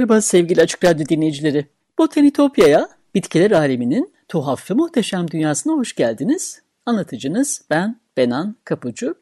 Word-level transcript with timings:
Merhaba 0.00 0.20
sevgili 0.20 0.60
Açık 0.60 0.84
Radyo 0.84 1.06
dinleyicileri. 1.06 1.66
Botanitopya'ya, 1.98 2.88
bitkiler 3.14 3.50
aleminin 3.50 4.12
tuhaf 4.28 4.70
ve 4.70 4.74
muhteşem 4.74 5.30
dünyasına 5.30 5.72
hoş 5.72 5.94
geldiniz. 5.94 6.62
Anlatıcınız 6.86 7.62
ben 7.70 8.00
Benan 8.16 8.56
Kapucu. 8.64 9.14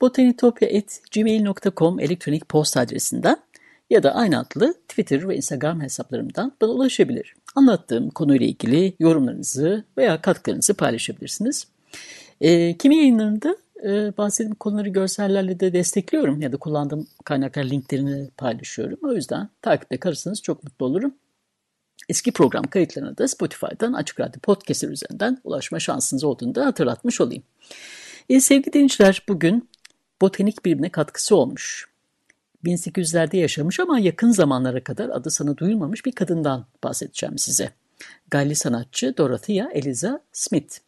botanitopya.gmail.com 0.00 2.00
elektronik 2.00 2.48
posta 2.48 2.80
adresinden 2.80 3.36
ya 3.90 4.02
da 4.02 4.14
aynı 4.14 4.38
adlı 4.38 4.74
Twitter 4.88 5.28
ve 5.28 5.36
Instagram 5.36 5.80
hesaplarımdan 5.80 6.52
bana 6.60 6.70
ulaşabilir. 6.70 7.34
Anlattığım 7.54 8.10
konuyla 8.10 8.46
ilgili 8.46 8.94
yorumlarınızı 8.98 9.84
veya 9.98 10.20
katkılarınızı 10.20 10.74
paylaşabilirsiniz. 10.74 11.66
E, 12.40 12.76
kimi 12.76 12.96
yayınlarında 12.96 13.56
e, 13.84 14.16
bahsettiğim 14.16 14.54
konuları 14.54 14.88
görsellerle 14.88 15.60
de 15.60 15.72
destekliyorum 15.72 16.40
ya 16.40 16.52
da 16.52 16.56
kullandığım 16.56 17.06
kaynaklar 17.24 17.64
linklerini 17.64 18.30
paylaşıyorum. 18.36 18.98
O 19.02 19.12
yüzden 19.12 19.48
takipte 19.62 19.96
kalırsanız 19.96 20.42
çok 20.42 20.64
mutlu 20.64 20.86
olurum. 20.86 21.14
Eski 22.08 22.32
program 22.32 22.64
kayıtlarına 22.64 23.18
da 23.18 23.28
Spotify'dan 23.28 23.92
Açık 23.92 24.20
Radyo 24.20 24.40
Podcast'ler 24.40 24.88
üzerinden 24.88 25.38
ulaşma 25.44 25.80
şansınız 25.80 26.24
olduğunu 26.24 26.54
da 26.54 26.66
hatırlatmış 26.66 27.20
olayım. 27.20 27.42
E, 28.28 28.40
sevgili 28.40 28.72
dinleyiciler 28.72 29.22
bugün 29.28 29.68
botanik 30.20 30.64
bilimine 30.64 30.88
katkısı 30.88 31.36
olmuş. 31.36 31.88
1800'lerde 32.64 33.36
yaşamış 33.36 33.80
ama 33.80 33.98
yakın 33.98 34.30
zamanlara 34.30 34.84
kadar 34.84 35.08
adı 35.08 35.30
sana 35.30 35.56
duyulmamış 35.56 36.06
bir 36.06 36.12
kadından 36.12 36.66
bahsedeceğim 36.84 37.38
size. 37.38 37.70
Galli 38.30 38.54
sanatçı 38.54 39.16
Dorothea 39.16 39.70
Eliza 39.72 40.20
Smith. 40.32 40.78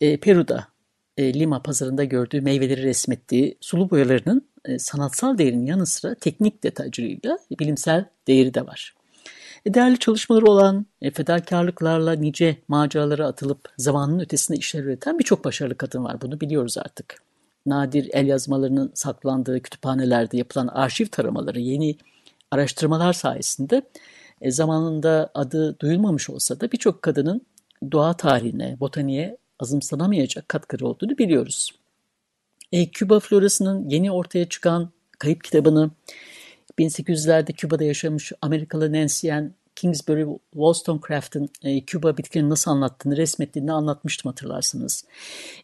E, 0.00 0.16
Peru'da 0.16 0.71
e, 1.16 1.34
Lima 1.34 1.62
pazarında 1.62 2.04
gördüğü 2.04 2.40
meyveleri 2.40 2.82
resmettiği 2.82 3.58
sulu 3.60 3.90
boyalarının 3.90 4.48
e, 4.64 4.78
sanatsal 4.78 5.38
değerinin 5.38 5.66
yanı 5.66 5.86
sıra 5.86 6.14
teknik 6.14 6.64
detaycılığıyla 6.64 7.38
bilimsel 7.60 8.04
değeri 8.26 8.54
de 8.54 8.66
var. 8.66 8.94
E, 9.66 9.74
değerli 9.74 9.98
çalışmaları 9.98 10.46
olan, 10.46 10.86
fedakarlıklarla 11.14 12.12
nice 12.12 12.56
maceralara 12.68 13.26
atılıp 13.26 13.68
zamanın 13.78 14.20
ötesinde 14.20 14.58
işler 14.58 14.84
üreten 14.84 15.18
birçok 15.18 15.44
başarılı 15.44 15.76
kadın 15.76 16.04
var. 16.04 16.20
Bunu 16.20 16.40
biliyoruz 16.40 16.78
artık. 16.78 17.22
Nadir 17.66 18.10
el 18.12 18.26
yazmalarının 18.26 18.90
saklandığı 18.94 19.62
kütüphanelerde 19.62 20.36
yapılan 20.36 20.66
arşiv 20.66 21.06
taramaları, 21.06 21.60
yeni 21.60 21.96
araştırmalar 22.50 23.12
sayesinde 23.12 23.82
zamanında 24.46 25.30
adı 25.34 25.78
duyulmamış 25.80 26.30
olsa 26.30 26.60
da 26.60 26.72
birçok 26.72 27.02
kadının 27.02 27.46
doğa 27.92 28.12
tarihine, 28.12 28.76
botaniğe 28.80 29.36
azımsanamayacak 29.62 30.48
katkıları 30.48 30.86
olduğunu 30.86 31.18
biliyoruz. 31.18 31.70
E, 32.72 32.86
Küba 32.90 33.20
florasının 33.20 33.88
yeni 33.88 34.12
ortaya 34.12 34.48
çıkan 34.48 34.90
kayıp 35.18 35.44
kitabını 35.44 35.90
1800'lerde 36.78 37.52
Küba'da 37.52 37.84
yaşamış 37.84 38.32
Amerikalı 38.42 38.92
Nancy 38.92 39.32
Ann 39.32 39.54
Kingsbury 39.76 40.26
Wollstonecraft'ın 40.50 41.48
e, 41.62 41.80
Küba 41.80 42.16
bitkilerini 42.16 42.50
nasıl 42.50 42.70
anlattığını, 42.70 43.16
resmettiğini 43.16 43.72
anlatmıştım 43.72 44.28
hatırlarsınız. 44.28 45.04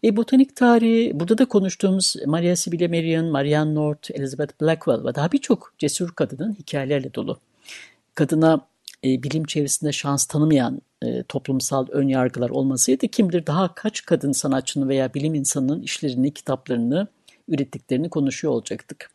E, 0.05 0.17
botanik 0.17 0.57
tarihi, 0.57 1.21
burada 1.21 1.39
da 1.39 1.45
konuştuğumuz 1.45 2.15
Maria 2.27 2.57
Sibylle 2.57 2.89
Merian, 2.89 3.25
Marianne 3.25 3.75
North, 3.75 4.11
Elizabeth 4.11 4.61
Blackwell 4.61 5.05
ve 5.05 5.15
daha 5.15 5.33
birçok 5.33 5.75
cesur 5.79 6.13
kadının 6.13 6.55
hikayelerle 6.55 7.15
dolu. 7.15 7.39
Kadına 8.15 8.61
e, 9.05 9.23
bilim 9.23 9.45
çevresinde 9.45 9.93
şans 9.93 10.27
tanımayan 10.27 10.81
e, 11.03 11.23
toplumsal 11.23 11.87
ön 11.91 12.09
yargılar 12.09 12.51
olmasaydı 12.51 13.09
kim 13.09 13.29
bilir 13.29 13.47
daha 13.47 13.75
kaç 13.75 14.05
kadın 14.07 14.33
sanatçının 14.33 14.89
veya 14.89 15.15
bilim 15.15 15.35
insanının 15.35 15.83
işlerini, 15.83 16.35
kitaplarını, 16.35 17.07
ürettiklerini 17.49 18.11
konuşuyor 18.11 18.55
olacaktık. 18.55 19.11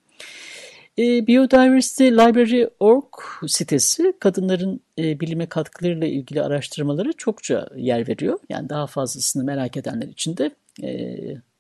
E, 0.97 1.27
Biodiversity 1.27 2.03
Library.org 2.03 3.05
sitesi 3.47 4.13
kadınların 4.19 4.81
e, 4.97 5.19
bilime 5.19 5.45
katkılarıyla 5.45 6.07
ilgili 6.07 6.41
araştırmaları 6.41 7.13
çokça 7.13 7.67
yer 7.75 8.07
veriyor. 8.07 8.39
Yani 8.49 8.69
daha 8.69 8.87
fazlasını 8.87 9.43
merak 9.43 9.77
edenler 9.77 10.07
için 10.07 10.37
de 10.37 10.51
e, 10.83 11.17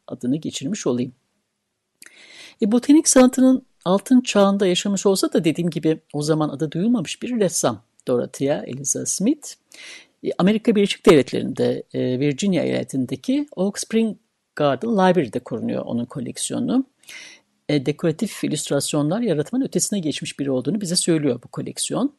adını 0.07 0.35
geçirmiş 0.35 0.87
olayım. 0.87 1.13
E, 2.61 2.71
botanik 2.71 3.07
sanatının 3.07 3.65
altın 3.85 4.21
çağında 4.21 4.67
yaşamış 4.67 5.05
olsa 5.05 5.33
da 5.33 5.43
dediğim 5.43 5.69
gibi 5.69 5.99
o 6.13 6.21
zaman 6.21 6.49
adı 6.49 6.71
duyulmamış 6.71 7.21
bir 7.21 7.39
ressam 7.39 7.81
Dorothea 8.07 8.63
Eliza 8.67 9.05
Smith. 9.05 9.53
E, 10.23 10.31
Amerika 10.37 10.75
Birleşik 10.75 11.05
Devletleri'nde 11.05 11.83
e, 11.93 12.19
Virginia 12.19 12.63
eyaletindeki 12.63 13.47
Oak 13.55 13.79
Spring 13.79 14.17
Garden 14.55 14.91
Library'de 14.91 15.39
korunuyor 15.39 15.85
onun 15.85 16.05
koleksiyonu. 16.05 16.85
E, 17.69 17.85
dekoratif 17.85 18.43
illüstrasyonlar 18.43 19.21
yaratmanın 19.21 19.65
ötesine 19.65 19.99
geçmiş 19.99 20.39
biri 20.39 20.51
olduğunu 20.51 20.81
bize 20.81 20.95
söylüyor 20.95 21.39
bu 21.43 21.47
koleksiyon. 21.47 22.13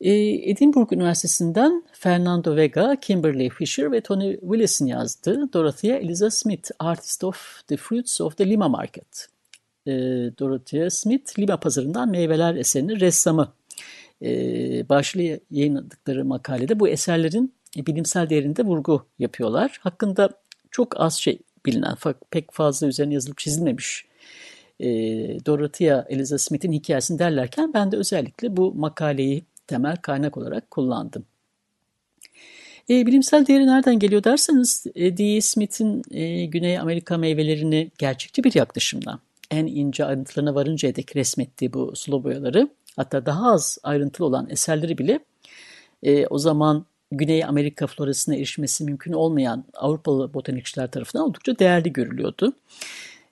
Edinburgh 0.00 0.92
Üniversitesi'nden 0.92 1.84
Fernando 1.92 2.56
Vega, 2.56 2.96
Kimberly 3.00 3.48
Fisher 3.48 3.92
ve 3.92 4.00
Tony 4.00 4.40
Willis'in 4.40 4.86
yazdığı 4.86 5.52
Dorothea 5.52 5.96
Eliza 5.96 6.30
Smith, 6.30 6.70
Artist 6.78 7.24
of 7.24 7.66
the 7.66 7.76
Fruits 7.76 8.20
of 8.20 8.36
the 8.36 8.50
Lima 8.50 8.68
Market. 8.68 9.28
Dorothea 10.38 10.90
Smith, 10.90 11.38
Lima 11.38 11.56
pazarından 11.56 12.10
meyveler 12.10 12.54
eserinin 12.54 13.00
ressamı 13.00 13.42
e, 13.42 13.63
başlığı 14.88 15.40
yayınladıkları 15.50 16.24
makalede 16.24 16.80
bu 16.80 16.88
eserlerin 16.88 17.54
bilimsel 17.76 18.30
değerinde 18.30 18.62
vurgu 18.62 19.06
yapıyorlar. 19.18 19.78
Hakkında 19.80 20.28
çok 20.70 21.00
az 21.00 21.14
şey 21.14 21.38
bilinen, 21.66 21.96
pek 22.30 22.52
fazla 22.52 22.86
üzerine 22.86 23.14
yazılıp 23.14 23.38
çizilmemiş 23.38 24.06
e, 24.80 24.86
Dorothea 25.46 26.06
Eliza 26.08 26.38
Smith'in 26.38 26.72
hikayesini 26.72 27.18
derlerken 27.18 27.74
ben 27.74 27.92
de 27.92 27.96
özellikle 27.96 28.56
bu 28.56 28.74
makaleyi 28.74 29.44
temel 29.66 29.96
kaynak 29.96 30.36
olarak 30.36 30.70
kullandım. 30.70 31.24
E, 32.90 33.06
bilimsel 33.06 33.46
değeri 33.46 33.66
nereden 33.66 33.98
geliyor 33.98 34.24
derseniz 34.24 34.86
e, 34.94 35.16
D. 35.16 35.40
Smith'in 35.40 36.02
e, 36.10 36.46
Güney 36.46 36.78
Amerika 36.78 37.18
meyvelerini 37.18 37.90
gerçekçi 37.98 38.44
bir 38.44 38.54
yaklaşımla 38.54 39.18
en 39.50 39.66
ince 39.66 40.04
ayrıntılarına 40.04 40.54
varıncaya 40.54 40.96
dek 40.96 41.16
resmettiği 41.16 41.72
bu 41.72 41.96
sulu 41.96 42.24
boyaları 42.24 42.68
hatta 42.96 43.26
daha 43.26 43.52
az 43.52 43.78
ayrıntılı 43.82 44.26
olan 44.26 44.50
eserleri 44.50 44.98
bile 44.98 45.20
e, 46.02 46.26
o 46.26 46.38
zaman 46.38 46.86
Güney 47.10 47.44
Amerika 47.44 47.86
florasına 47.86 48.36
erişmesi 48.36 48.84
mümkün 48.84 49.12
olmayan 49.12 49.64
Avrupalı 49.74 50.34
botanikçiler 50.34 50.90
tarafından 50.90 51.26
oldukça 51.26 51.58
değerli 51.58 51.92
görülüyordu. 51.92 52.52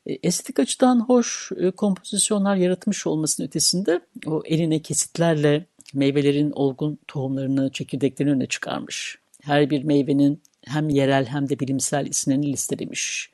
E, 0.07 0.19
estetik 0.23 0.59
açıdan 0.59 1.01
hoş 1.01 1.53
e, 1.57 1.71
kompozisyonlar 1.71 2.57
yaratmış 2.57 3.07
olmasının 3.07 3.47
ötesinde 3.47 4.01
o 4.27 4.43
eline 4.45 4.83
kesitlerle 4.83 5.67
meyvelerin 5.95 6.51
olgun 6.51 6.99
tohumlarını, 7.09 7.71
çekirdeklerini 7.73 8.33
öne 8.33 8.47
çıkarmış. 8.47 9.19
Her 9.43 9.71
bir 9.71 9.85
meyvenin 9.85 10.43
hem 10.65 10.89
yerel 10.89 11.27
hem 11.27 11.49
de 11.49 11.61
bilimsel 11.61 12.07
isimlerini 12.07 12.53
listelemiş. 12.53 13.31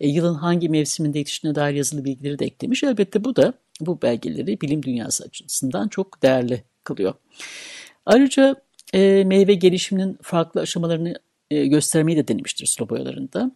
E, 0.00 0.08
yılın 0.08 0.34
hangi 0.34 0.68
mevsiminde 0.68 1.18
yetiştiğine 1.18 1.54
dair 1.54 1.74
yazılı 1.74 2.04
bilgileri 2.04 2.38
de 2.38 2.44
eklemiş. 2.44 2.84
Elbette 2.84 3.24
bu 3.24 3.36
da 3.36 3.54
bu 3.86 4.02
belgeleri 4.02 4.60
bilim 4.60 4.82
dünyası 4.82 5.24
açısından 5.24 5.88
çok 5.88 6.22
değerli 6.22 6.64
kılıyor. 6.84 7.14
Ayrıca 8.06 8.56
e, 8.94 9.24
meyve 9.24 9.54
gelişiminin 9.54 10.18
farklı 10.22 10.60
aşamalarını 10.60 11.14
e, 11.50 11.66
göstermeyi 11.66 12.18
de 12.18 12.28
denemiştir 12.28 12.66
sulu 12.66 12.88
boyalarında. 12.88 13.52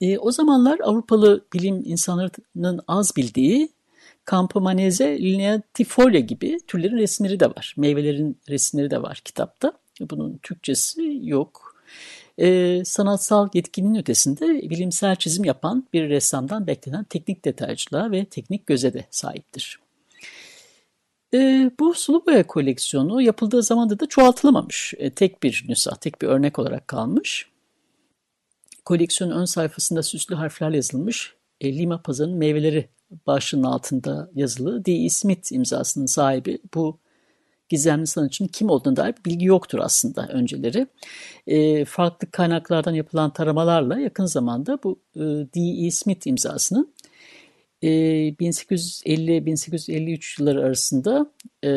E, 0.00 0.18
o 0.18 0.30
zamanlar 0.30 0.80
Avrupalı 0.82 1.44
bilim 1.52 1.82
insanlarının 1.84 2.80
az 2.88 3.16
bildiği 3.16 3.68
Campomanese 4.30 5.18
lineatifolia 5.18 6.20
gibi 6.20 6.58
türlerin 6.66 6.96
resimleri 6.96 7.40
de 7.40 7.46
var. 7.46 7.74
Meyvelerin 7.76 8.38
resimleri 8.48 8.90
de 8.90 9.02
var 9.02 9.22
kitapta. 9.24 9.72
Bunun 10.00 10.38
Türkçesi 10.42 11.20
yok. 11.22 11.67
E, 12.38 12.80
sanatsal 12.84 13.48
yetkinin 13.54 13.94
ötesinde 13.94 14.70
bilimsel 14.70 15.16
çizim 15.16 15.44
yapan 15.44 15.86
bir 15.92 16.08
ressamdan 16.08 16.66
beklenen 16.66 17.04
teknik 17.04 17.44
detaycılığa 17.44 18.10
ve 18.10 18.24
teknik 18.24 18.66
göze 18.66 18.92
de 18.92 19.04
sahiptir. 19.10 19.80
E, 21.34 21.70
bu 21.80 21.94
sulu 21.94 22.26
boya 22.26 22.46
koleksiyonu 22.46 23.22
yapıldığı 23.22 23.62
zamanda 23.62 24.00
da 24.00 24.06
çoğaltılamamış. 24.06 24.94
E, 24.98 25.10
tek 25.10 25.42
bir 25.42 25.64
nüsa, 25.68 25.96
tek 25.96 26.22
bir 26.22 26.26
örnek 26.26 26.58
olarak 26.58 26.88
kalmış. 26.88 27.48
Koleksiyonun 28.84 29.36
ön 29.40 29.44
sayfasında 29.44 30.02
süslü 30.02 30.34
harflerle 30.34 30.76
yazılmış 30.76 31.34
e, 31.60 31.78
Lima 31.78 32.02
Pazarı'nın 32.02 32.38
meyveleri 32.38 32.88
başlığının 33.26 33.62
altında 33.62 34.30
yazılı 34.34 34.84
D.E. 34.84 35.08
Smith 35.08 35.52
imzasının 35.52 36.06
sahibi 36.06 36.58
bu 36.74 36.98
gizemli 37.68 38.06
sanatçının 38.06 38.48
kim 38.48 38.70
olduğuna 38.70 38.96
dair 38.96 39.14
bilgi 39.26 39.46
yoktur 39.46 39.78
aslında 39.78 40.28
önceleri. 40.28 40.86
E, 41.46 41.84
farklı 41.84 42.30
kaynaklardan 42.30 42.94
yapılan 42.94 43.32
taramalarla 43.32 44.00
yakın 44.00 44.26
zamanda 44.26 44.78
bu 44.84 45.00
e, 45.16 45.20
D.E. 45.20 45.90
Smith 45.90 46.26
imzasının 46.26 46.92
e, 47.82 47.88
1850-1853 47.88 50.40
yılları 50.40 50.64
arasında 50.64 51.26
e, 51.64 51.70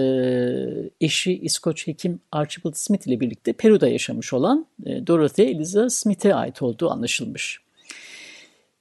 eşi 1.01 1.37
İskoç 1.37 1.87
hekim 1.87 2.19
Archibald 2.31 2.73
Smith 2.75 3.07
ile 3.07 3.19
birlikte 3.19 3.53
Peru'da 3.53 3.87
yaşamış 3.87 4.33
olan 4.33 4.65
e, 4.85 5.07
Dorothy 5.07 5.51
Eliza 5.51 5.89
Smith'e 5.89 6.35
ait 6.35 6.61
olduğu 6.61 6.89
anlaşılmış. 6.89 7.59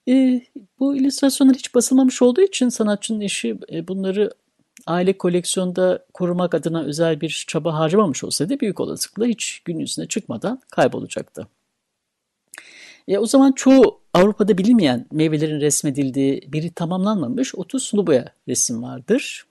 E, 0.08 0.42
bu 0.78 0.96
illüstrasyonlar 0.96 1.56
hiç 1.56 1.74
basılmamış 1.74 2.22
olduğu 2.22 2.42
için 2.42 2.68
sanatçının 2.68 3.20
eşi 3.20 3.58
e, 3.72 3.88
bunları 3.88 4.30
aile 4.90 5.18
koleksiyonda 5.18 6.04
korumak 6.14 6.54
adına 6.54 6.82
özel 6.82 7.20
bir 7.20 7.44
çaba 7.48 7.74
harcamamış 7.78 8.24
olsaydı 8.24 8.60
büyük 8.60 8.80
olasılıkla 8.80 9.26
hiç 9.26 9.60
gün 9.64 9.78
yüzüne 9.78 10.06
çıkmadan 10.06 10.60
kaybolacaktı. 10.70 11.46
E, 13.08 13.18
o 13.18 13.26
zaman 13.26 13.52
çoğu 13.52 14.00
Avrupa'da 14.14 14.58
bilinmeyen 14.58 15.06
meyvelerin 15.12 15.60
resmedildiği 15.60 16.48
biri 16.52 16.70
tamamlanmamış 16.70 17.54
30 17.54 17.82
sulu 17.82 18.06
boya 18.06 18.34
resim 18.48 18.82
vardır. 18.82 19.46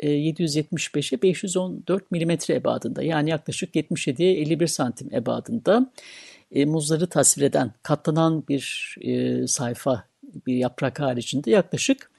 E, 0.00 0.10
775'e 0.10 1.22
514 1.22 2.10
mm 2.10 2.30
ebadında 2.50 3.02
yani 3.02 3.30
yaklaşık 3.30 3.74
77'ye 3.74 4.40
51 4.40 4.66
santim 4.66 5.14
ebadında 5.14 5.92
e, 6.52 6.64
muzları 6.64 7.06
tasvir 7.06 7.42
eden 7.42 7.72
katlanan 7.82 8.44
bir 8.48 8.96
e, 9.00 9.46
sayfa 9.46 10.04
bir 10.46 10.54
yaprak 10.54 11.00
haricinde 11.00 11.50
yaklaşık 11.50 12.10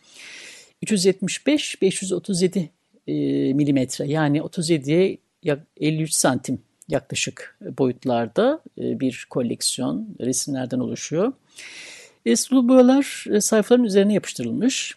375-537 0.85 2.67
e, 3.07 3.13
milimetre 3.53 4.07
yani 4.07 4.37
37'ye 4.37 5.17
53 5.77 6.13
santim 6.13 6.61
yaklaşık 6.89 7.57
boyutlarda 7.77 8.61
e, 8.77 8.99
bir 8.99 9.27
koleksiyon 9.29 10.07
resimlerden 10.21 10.79
oluşuyor. 10.79 11.33
E, 12.25 12.35
sulu 12.35 12.69
boyalar 12.69 13.25
sayfaların 13.39 13.85
üzerine 13.85 14.13
yapıştırılmış. 14.13 14.95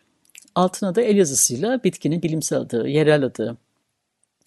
Altına 0.54 0.94
da 0.94 1.02
el 1.02 1.16
yazısıyla 1.16 1.84
bitkinin 1.84 2.22
bilimsel 2.22 2.58
adı, 2.58 2.88
yerel 2.88 3.24
adı, 3.24 3.56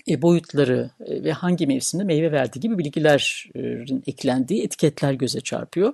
boyutları 0.07 0.89
ve 0.99 1.31
hangi 1.31 1.67
mevsimde 1.67 2.03
meyve 2.03 2.31
verdiği 2.31 2.59
gibi 2.59 2.77
bilgilerin 2.77 4.03
eklendiği 4.07 4.63
etiketler 4.63 5.13
göze 5.13 5.41
çarpıyor. 5.41 5.93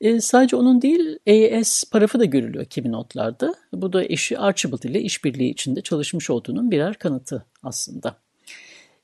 E, 0.00 0.20
sadece 0.20 0.56
onun 0.56 0.82
değil 0.82 1.18
AES 1.28 1.84
parafı 1.90 2.18
da 2.18 2.24
görülüyor 2.24 2.64
kimi 2.64 2.92
notlarda. 2.92 3.54
Bu 3.72 3.92
da 3.92 4.04
eşi 4.04 4.38
Archibald 4.38 4.82
ile 4.82 5.00
işbirliği 5.00 5.50
içinde 5.50 5.80
çalışmış 5.80 6.30
olduğunun 6.30 6.70
birer 6.70 6.94
kanıtı 6.94 7.44
aslında. 7.62 8.16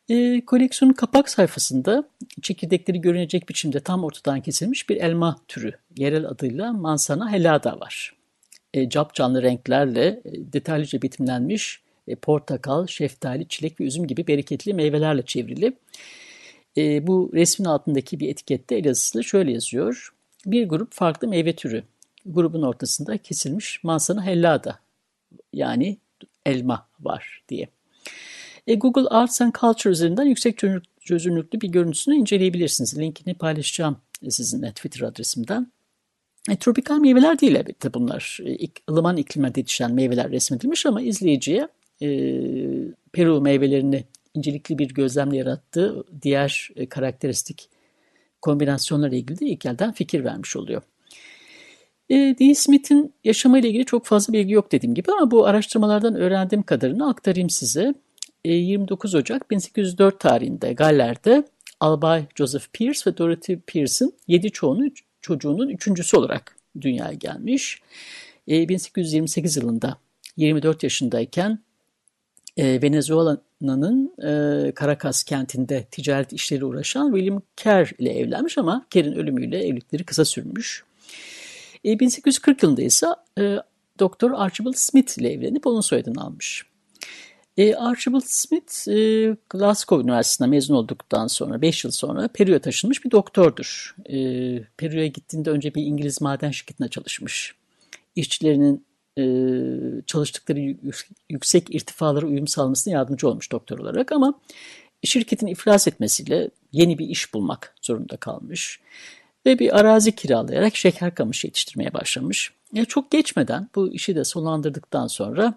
E, 0.08 0.44
koleksiyonun 0.44 0.94
kapak 0.94 1.28
sayfasında 1.28 2.08
çekirdekleri 2.42 3.00
görünecek 3.00 3.48
biçimde 3.48 3.80
tam 3.80 4.04
ortadan 4.04 4.40
kesilmiş 4.40 4.88
bir 4.88 4.96
elma 4.96 5.36
türü 5.48 5.72
yerel 5.96 6.26
adıyla 6.26 6.72
Mansana 6.72 7.32
helada 7.32 7.80
var. 7.80 8.14
E, 8.74 8.88
cap 8.88 9.14
canlı 9.14 9.42
renklerle 9.42 10.06
e, 10.06 10.52
detaylıca 10.52 11.02
bitimlenmiş 11.02 11.82
e, 12.08 12.14
portakal, 12.14 12.86
şeftali, 12.86 13.48
çilek 13.48 13.80
ve 13.80 13.84
üzüm 13.84 14.06
gibi 14.06 14.26
bereketli 14.26 14.74
meyvelerle 14.74 15.22
çevrili. 15.22 15.72
E, 16.76 17.06
bu 17.06 17.30
resmin 17.34 17.66
altındaki 17.66 18.20
bir 18.20 18.28
etikette 18.28 18.76
el 18.76 18.84
yazısıyla 18.84 19.22
şöyle 19.22 19.52
yazıyor. 19.52 20.14
Bir 20.46 20.68
grup 20.68 20.92
farklı 20.92 21.28
meyve 21.28 21.52
türü. 21.52 21.84
Grubun 22.26 22.62
ortasında 22.62 23.18
kesilmiş 23.18 23.84
mansana 23.84 24.26
hellada 24.26 24.78
yani 25.52 25.98
elma 26.46 26.86
var 27.00 27.42
diye. 27.48 27.68
E, 28.66 28.74
Google 28.74 29.08
Arts 29.08 29.40
and 29.40 29.54
Culture 29.54 29.92
üzerinden 29.92 30.24
yüksek 30.24 30.58
çözünürlüklü 31.00 31.60
bir 31.60 31.68
görüntüsünü 31.68 32.14
inceleyebilirsiniz. 32.14 32.98
Linkini 32.98 33.34
paylaşacağım 33.34 33.96
sizinle 34.28 34.72
Twitter 34.72 35.00
adresimden. 35.00 35.72
E, 36.50 36.56
tropikal 36.56 36.98
meyveler 36.98 37.40
değil 37.40 37.54
elbette 37.54 37.94
bunlar. 37.94 38.38
E, 38.46 38.66
ılıman 38.90 39.16
iklimlerde 39.16 39.60
yetişen 39.60 39.92
meyveler 39.92 40.30
resmedilmiş 40.30 40.86
ama 40.86 41.02
izleyiciye 41.02 41.68
e, 42.02 42.08
Peru 43.12 43.40
meyvelerini 43.40 44.04
incelikli 44.34 44.78
bir 44.78 44.94
gözlemle 44.94 45.36
yarattığı 45.36 46.04
diğer 46.22 46.70
e, 46.76 46.86
karakteristik 46.86 47.68
kombinasyonlarla 48.42 49.16
ilgili 49.16 49.40
de 49.40 49.46
ilk 49.46 49.66
elden 49.66 49.92
fikir 49.92 50.24
vermiş 50.24 50.56
oluyor. 50.56 50.82
E, 52.10 52.14
D. 52.14 52.54
Smith'in 52.54 53.14
yaşamıyla 53.24 53.68
ilgili 53.68 53.84
çok 53.84 54.06
fazla 54.06 54.32
bilgi 54.32 54.52
yok 54.52 54.72
dediğim 54.72 54.94
gibi 54.94 55.12
ama 55.12 55.30
bu 55.30 55.46
araştırmalardan 55.46 56.14
öğrendiğim 56.14 56.62
kadarını 56.62 57.08
aktarayım 57.08 57.50
size. 57.50 57.94
E, 58.44 58.52
29 58.52 59.14
Ocak 59.14 59.50
1804 59.50 60.20
tarihinde 60.20 60.72
Galler'de 60.72 61.44
Albay 61.80 62.26
Joseph 62.34 62.64
Pierce 62.72 63.00
ve 63.06 63.18
Dorothy 63.18 63.58
Pierce'ın 63.66 64.12
7 64.28 64.50
çoğunu, 64.50 64.90
çocuğunun 65.20 65.68
üçüncüsü 65.68 66.16
olarak 66.16 66.56
dünyaya 66.80 67.14
gelmiş. 67.14 67.82
E, 68.48 68.68
1828 68.68 69.56
yılında 69.56 69.96
24 70.36 70.82
yaşındayken 70.82 71.58
e, 72.56 72.82
Venezuela'nın 72.82 74.12
e, 74.18 74.72
Caracas 74.80 75.22
kentinde 75.22 75.84
ticaret 75.90 76.32
işleri 76.32 76.64
uğraşan 76.64 77.12
William 77.12 77.42
Kerr 77.56 77.92
ile 77.98 78.12
evlenmiş 78.12 78.58
ama 78.58 78.86
Kerr'in 78.90 79.12
ölümüyle 79.12 79.66
evlilikleri 79.66 80.04
kısa 80.04 80.24
sürmüş. 80.24 80.84
E, 81.84 82.00
1840 82.00 82.62
yılında 82.62 82.82
ise 82.82 83.06
e, 83.38 83.56
Doktor 83.98 84.30
Archibald 84.34 84.74
Smith 84.76 85.18
ile 85.18 85.32
evlenip 85.32 85.66
onun 85.66 85.80
soyadını 85.80 86.22
almış. 86.22 86.64
E, 87.56 87.74
Archibald 87.74 88.22
Smith 88.26 88.88
e, 88.88 89.36
Glasgow 89.50 90.04
Üniversitesi'nden 90.04 90.50
mezun 90.50 90.74
olduktan 90.74 91.26
sonra 91.26 91.62
5 91.62 91.84
yıl 91.84 91.90
sonra 91.90 92.28
Peru'ya 92.28 92.60
taşınmış 92.60 93.04
bir 93.04 93.10
doktordur. 93.10 93.96
E, 94.06 94.16
Peru'ya 94.76 95.06
gittiğinde 95.06 95.50
önce 95.50 95.74
bir 95.74 95.82
İngiliz 95.82 96.20
maden 96.20 96.50
şirketinde 96.50 96.88
çalışmış. 96.88 97.54
İşçilerinin 98.16 98.84
çalıştıkları 100.06 100.76
yüksek 101.28 101.74
irtifalara 101.74 102.26
uyum 102.26 102.48
sağlamasına 102.48 102.94
yardımcı 102.94 103.28
olmuş 103.28 103.52
doktor 103.52 103.78
olarak 103.78 104.12
ama 104.12 104.40
şirketin 105.04 105.46
iflas 105.46 105.88
etmesiyle 105.88 106.50
yeni 106.72 106.98
bir 106.98 107.08
iş 107.08 107.34
bulmak 107.34 107.74
zorunda 107.82 108.16
kalmış 108.16 108.80
ve 109.46 109.58
bir 109.58 109.78
arazi 109.78 110.14
kiralayarak 110.14 110.76
şeker 110.76 111.14
kamışı 111.14 111.46
yetiştirmeye 111.46 111.94
başlamış. 111.94 112.52
E, 112.74 112.84
çok 112.84 113.10
geçmeden 113.10 113.68
bu 113.74 113.92
işi 113.92 114.16
de 114.16 114.24
sonlandırdıktan 114.24 115.06
sonra 115.06 115.54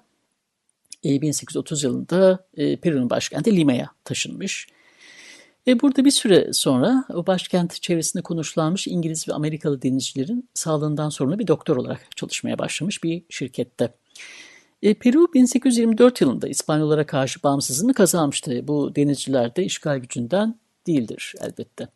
e, 1.06 1.22
1830 1.22 1.84
yılında 1.84 2.46
e, 2.58 2.76
Peru'nun 2.76 3.10
başkenti 3.10 3.56
Lima'ya 3.56 3.90
taşınmış. 4.04 4.68
Ve 5.68 5.82
burada 5.82 6.06
bir 6.06 6.12
süre 6.12 6.54
sonra 6.54 7.06
başkent 7.10 7.82
çevresinde 7.82 8.24
konuşlanmış 8.24 8.88
İngiliz 8.88 9.28
ve 9.28 9.34
Amerikalı 9.34 9.82
denizcilerin 9.82 10.50
sağlığından 10.54 11.10
sorumlu 11.10 11.40
bir 11.40 11.48
doktor 11.48 11.78
olarak 11.78 12.18
çalışmaya 12.18 12.60
başlamış 12.60 13.04
bir 13.04 13.24
şirkette. 13.30 13.94
E, 14.84 14.94
Peru 14.94 15.34
1824 15.34 16.22
yılında 16.22 16.48
İspanyollara 16.48 17.06
karşı 17.06 17.44
bağımsızlığını 17.44 17.94
kazanmıştı. 17.94 18.68
Bu 18.68 18.96
denizciler 18.96 19.56
de 19.56 19.64
işgal 19.64 19.98
gücünden 19.98 20.60
değildir 20.88 21.34
elbette. 21.42 21.88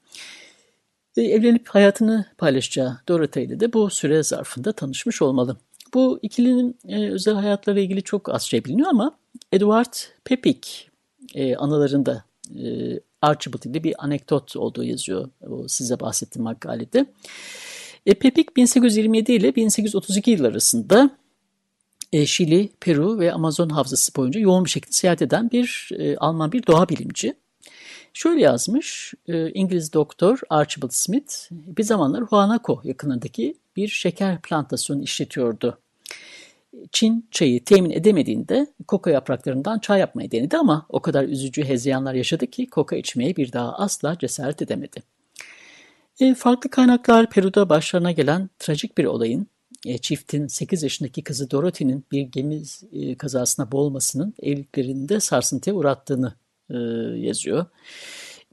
E, 1.17 1.21
evlenip 1.21 1.67
hayatını 1.67 2.25
paylaşacağı 2.37 2.97
Dorothy 3.07 3.45
ile 3.45 3.59
de 3.59 3.73
bu 3.73 3.89
süre 3.89 4.23
zarfında 4.23 4.71
tanışmış 4.71 5.21
olmalı. 5.21 5.57
Bu 5.93 6.19
ikilinin 6.21 6.77
e, 6.87 7.09
özel 7.11 7.35
hayatları 7.35 7.79
ilgili 7.79 8.03
çok 8.03 8.29
az 8.29 8.43
şey 8.43 8.65
biliniyor 8.65 8.89
ama 8.89 9.17
Edward 9.51 9.93
Pepik 10.23 10.89
e, 11.35 11.55
anılarında 11.55 12.23
e, 12.55 12.63
Archibald 13.21 13.63
ile 13.63 13.83
bir 13.83 13.95
anekdot 13.97 14.55
olduğu 14.55 14.83
yazıyor 14.83 15.29
o 15.49 15.67
size 15.67 15.99
bahsettiğim 15.99 16.43
makalede. 16.43 17.05
E, 18.05 18.13
Pepik 18.13 18.57
1827 18.57 19.31
ile 19.31 19.55
1832 19.55 20.31
yıl 20.31 20.43
arasında 20.43 21.17
e, 22.13 22.25
Şili, 22.25 22.69
Peru 22.79 23.19
ve 23.19 23.33
Amazon 23.33 23.69
havzası 23.69 24.15
boyunca 24.15 24.39
yoğun 24.39 24.65
bir 24.65 24.69
şekilde 24.69 24.91
seyahat 24.91 25.21
eden 25.21 25.51
bir 25.51 25.89
e, 25.99 26.17
Alman 26.17 26.51
bir 26.51 26.67
doğa 26.67 26.89
bilimci. 26.89 27.33
Şöyle 28.13 28.41
yazmış, 28.41 29.13
e, 29.27 29.51
İngiliz 29.51 29.93
doktor 29.93 30.39
Archibald 30.49 30.91
Smith 30.91 31.33
bir 31.51 31.83
zamanlar 31.83 32.23
Huanaco 32.23 32.81
yakınındaki 32.83 33.57
bir 33.75 33.87
şeker 33.87 34.41
plantasyonu 34.41 35.03
işletiyordu. 35.03 35.79
Çin 36.91 37.27
çayı 37.31 37.63
temin 37.63 37.91
edemediğinde 37.91 38.67
koka 38.87 39.11
yapraklarından 39.11 39.79
çay 39.79 39.99
yapmayı 39.99 40.31
denedi 40.31 40.57
ama 40.57 40.85
o 40.89 40.99
kadar 40.99 41.23
üzücü 41.23 41.63
hezeyanlar 41.63 42.13
yaşadı 42.13 42.47
ki 42.47 42.69
koka 42.69 42.95
içmeye 42.95 43.35
bir 43.35 43.53
daha 43.53 43.73
asla 43.73 44.17
cesaret 44.17 44.61
edemedi. 44.61 45.03
E, 46.19 46.33
farklı 46.33 46.69
kaynaklar 46.69 47.29
Peru'da 47.29 47.69
başlarına 47.69 48.11
gelen 48.11 48.49
trajik 48.59 48.97
bir 48.97 49.05
olayın 49.05 49.47
e, 49.85 49.97
çiftin 49.97 50.47
8 50.47 50.83
yaşındaki 50.83 51.23
kızı 51.23 51.51
Dorothy'nin 51.51 52.05
bir 52.11 52.21
gemi 52.21 52.61
e, 52.91 53.15
kazasına 53.15 53.71
boğulmasının 53.71 54.33
evliliklerinde 54.41 55.19
sarsıntıya 55.19 55.75
uğrattığını 55.75 56.33
e, 56.69 56.77
yazıyor. 57.17 57.65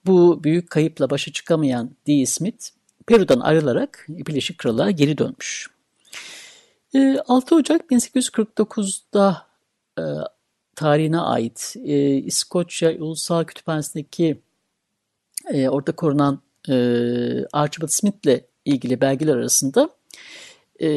Bu 0.06 0.44
büyük 0.44 0.70
kayıpla 0.70 1.10
başa 1.10 1.32
çıkamayan 1.32 1.90
Dee 2.06 2.26
Smith, 2.26 2.66
Peru'dan 3.06 3.40
ayrılarak 3.40 4.06
Birleşik 4.08 4.58
Krallığa 4.58 4.90
geri 4.90 5.18
dönmüş. 5.18 5.73
6 6.94 7.54
Ocak 7.54 7.90
1849'da 7.90 9.46
tarihine 10.76 11.18
ait 11.18 11.76
İskoçya 12.24 12.98
Ulusal 12.98 13.44
Kütüphanesi'ndeki 13.44 14.40
orada 15.52 15.92
korunan 15.92 16.40
Archibald 17.52 17.88
Smith'le 17.88 18.44
ilgili 18.64 19.00
belgeler 19.00 19.36
arasında 19.36 19.90
e, 20.80 20.88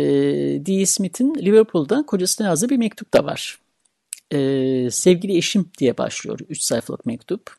D. 0.65 0.85
Smith'in 0.85 1.35
Liverpool'dan 1.35 2.03
kocasına 2.03 2.47
yazdığı 2.47 2.69
bir 2.69 2.77
mektup 2.77 3.13
da 3.13 3.25
var. 3.25 3.59
E, 4.31 4.91
sevgili 4.91 5.37
eşim 5.37 5.69
diye 5.77 5.97
başlıyor. 5.97 6.39
Üç 6.49 6.61
sayfalık 6.61 7.05
mektup. 7.05 7.55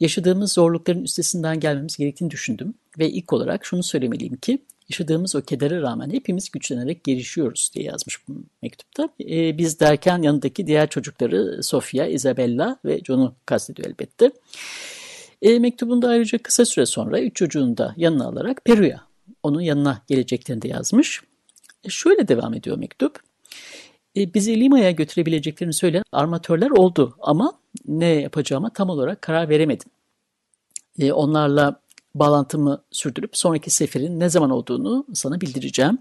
Yaşadığımız 0.00 0.52
zorlukların 0.52 1.04
üstesinden 1.04 1.60
gelmemiz 1.60 1.96
gerektiğini 1.96 2.30
düşündüm 2.30 2.74
ve 2.98 3.10
ilk 3.10 3.32
olarak 3.32 3.64
şunu 3.64 3.82
söylemeliyim 3.82 4.36
ki 4.36 4.58
yaşadığımız 4.90 5.36
o 5.36 5.42
kedere 5.42 5.82
rağmen 5.82 6.10
hepimiz 6.10 6.50
güçlenerek 6.50 7.04
gelişiyoruz 7.04 7.70
diye 7.74 7.84
yazmış 7.84 8.28
bu 8.28 8.32
mektupta. 8.62 9.08
E, 9.20 9.58
biz 9.58 9.80
derken 9.80 10.22
yanındaki 10.22 10.66
diğer 10.66 10.90
çocukları 10.90 11.62
Sofia, 11.62 12.06
Isabella 12.06 12.78
ve 12.84 13.00
John'u 13.04 13.34
kastediyor 13.46 13.88
elbette. 13.88 14.30
E, 15.42 15.58
mektubunda 15.58 16.08
ayrıca 16.08 16.38
kısa 16.38 16.64
süre 16.64 16.86
sonra 16.86 17.20
üç 17.20 17.36
çocuğunu 17.36 17.76
da 17.76 17.94
yanına 17.96 18.26
alarak 18.26 18.64
Peru'ya, 18.64 19.00
onun 19.42 19.60
yanına 19.60 20.02
geleceklerini 20.08 20.62
de 20.62 20.68
yazmış. 20.68 21.20
E, 21.84 21.88
şöyle 21.90 22.28
devam 22.28 22.54
ediyor 22.54 22.78
mektup. 22.78 23.20
E, 24.16 24.34
bizi 24.34 24.60
Lima'ya 24.60 24.90
götürebileceklerini 24.90 25.74
söyleyen 25.74 26.04
armatörler 26.12 26.70
oldu 26.70 27.16
ama 27.20 27.52
ne 27.88 28.06
yapacağıma 28.06 28.70
tam 28.70 28.90
olarak 28.90 29.22
karar 29.22 29.48
veremedim. 29.48 29.88
E, 30.98 31.12
onlarla 31.12 31.80
bağlantımı 32.14 32.82
sürdürüp 32.90 33.36
sonraki 33.36 33.70
seferin 33.70 34.20
ne 34.20 34.28
zaman 34.28 34.50
olduğunu 34.50 35.06
sana 35.14 35.40
bildireceğim. 35.40 35.98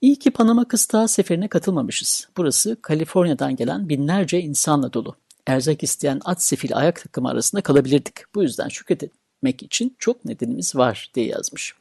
İyi 0.00 0.16
ki 0.16 0.30
Panama 0.30 0.68
Kıstağı 0.68 1.08
seferine 1.08 1.48
katılmamışız. 1.48 2.28
Burası 2.36 2.76
Kaliforniya'dan 2.82 3.56
gelen 3.56 3.88
binlerce 3.88 4.40
insanla 4.40 4.92
dolu. 4.92 5.14
Erzak 5.46 5.82
isteyen 5.82 6.20
at 6.24 6.42
sefili 6.42 6.74
ayak 6.74 7.02
takımı 7.02 7.30
arasında 7.30 7.60
kalabilirdik. 7.60 8.34
Bu 8.34 8.42
yüzden 8.42 8.68
şükretmek 8.68 9.62
için 9.62 9.96
çok 9.98 10.24
nedenimiz 10.24 10.76
var 10.76 11.10
diye 11.14 11.26
yazmış. 11.26 11.74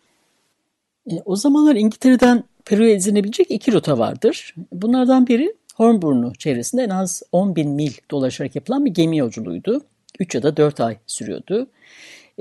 E, 1.12 1.22
o 1.26 1.36
zamanlar 1.36 1.76
İngiltere'den 1.76 2.44
Peru'ya 2.66 2.96
izlenebilecek 2.96 3.52
iki 3.52 3.74
rota 3.74 3.98
vardır. 3.98 4.56
Bunlardan 4.72 5.28
biri 5.28 5.56
Hornburnu 5.76 6.36
çevresinde 6.36 6.84
en 6.84 6.90
az 6.90 7.24
10 7.32 7.56
bin 7.56 7.70
mil 7.70 7.92
dolaşarak 8.12 8.56
yapılan 8.56 8.86
bir 8.86 8.92
gemi 8.92 9.18
yolculuğuydu. 9.18 9.82
3 10.20 10.36
ya 10.36 10.44
da 10.44 10.58
4 10.58 10.80
ay 10.80 10.98
sürüyordu. 11.08 11.68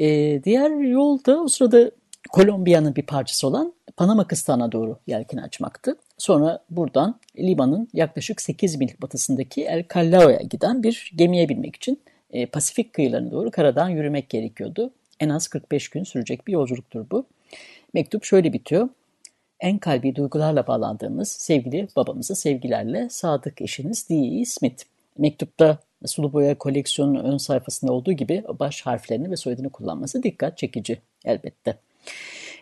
Ee, 0.00 0.40
diğer 0.45 0.71
yol 0.71 1.25
da 1.25 1.42
o 1.42 1.49
sırada 1.49 1.90
Kolombiya'nın 2.33 2.97
bir 2.97 3.02
parçası 3.02 3.47
olan 3.47 3.75
Panama 3.97 4.26
kıstağına 4.26 4.73
doğru 4.73 4.99
yelken 5.07 5.38
açmaktı. 5.38 5.97
Sonra 6.19 6.59
buradan 6.71 7.21
Liman'ın 7.38 7.88
yaklaşık 7.92 8.40
8 8.40 8.76
mil 8.76 8.88
batısındaki 9.02 9.64
El 9.64 9.85
Callao'ya 9.95 10.40
giden 10.50 10.83
bir 10.83 11.12
gemiye 11.16 11.49
binmek 11.49 11.76
için 11.76 12.00
e, 12.30 12.47
Pasifik 12.47 12.92
kıyılarına 12.92 13.30
doğru 13.30 13.50
karadan 13.50 13.88
yürümek 13.88 14.28
gerekiyordu. 14.28 14.90
En 15.21 15.28
az 15.28 15.49
45 15.49 15.88
gün 15.88 16.04
sürecek 16.04 16.47
bir 16.47 16.52
yolculuktur 16.52 17.07
bu. 17.11 17.26
Mektup 17.95 18.25
şöyle 18.25 18.52
bitiyor 18.52 18.88
en 19.61 19.78
kalbi 19.78 20.16
duygularla 20.16 20.66
bağlandığımız 20.66 21.28
sevgili 21.28 21.88
babamıza 21.97 22.35
sevgilerle 22.35 23.09
sadık 23.11 23.61
eşiniz 23.61 24.09
D.E. 24.09 24.45
Smith. 24.45 24.85
Mektupta 25.19 25.78
sulu 26.07 26.33
boya 26.33 26.59
koleksiyonunun 26.59 27.25
ön 27.25 27.37
sayfasında 27.37 27.92
olduğu 27.92 28.12
gibi 28.12 28.45
baş 28.59 28.83
harflerini 28.83 29.30
ve 29.30 29.37
soyadını 29.37 29.71
kullanması 29.71 30.23
dikkat 30.23 30.59
çekici 30.59 30.99
elbette. 31.25 31.78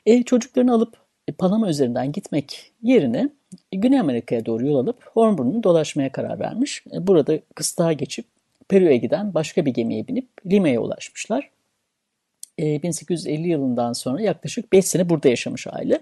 E, 0.07 0.23
çocuklarını 0.23 0.73
alıp 0.73 0.97
Panama 1.39 1.69
üzerinden 1.69 2.13
gitmek 2.13 2.73
yerine 2.83 3.29
Güney 3.73 4.01
Amerika'ya 4.01 4.47
doğru 4.47 4.67
yol 4.67 4.77
alıp 4.77 5.07
Hornburnu'nu 5.07 5.63
dolaşmaya 5.63 6.13
karar 6.13 6.41
vermiş. 6.41 6.85
E, 6.93 7.07
burada 7.07 7.39
kıstığa 7.55 7.93
geçip 7.93 8.27
Peru'ya 8.69 8.97
giden 8.97 9.35
başka 9.35 9.67
bir 9.67 9.75
gemiye 9.75 10.09
binip 10.09 10.29
Lima'ya 10.47 10.81
ulaşmışlar. 10.81 11.51
E, 12.59 12.83
1850 12.83 13.49
yılından 13.49 13.93
sonra 13.93 14.23
yaklaşık 14.23 14.73
5 14.73 14.85
sene 14.85 15.09
burada 15.09 15.29
yaşamış 15.29 15.67
aile. 15.67 16.01